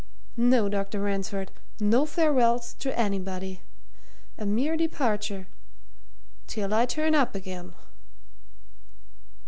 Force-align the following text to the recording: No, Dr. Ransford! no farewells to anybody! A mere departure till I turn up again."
No, 0.35 0.67
Dr. 0.67 0.99
Ransford! 0.99 1.51
no 1.79 2.07
farewells 2.07 2.73
to 2.79 2.97
anybody! 2.99 3.61
A 4.35 4.47
mere 4.47 4.75
departure 4.75 5.45
till 6.47 6.73
I 6.73 6.87
turn 6.87 7.13
up 7.13 7.35
again." 7.35 7.75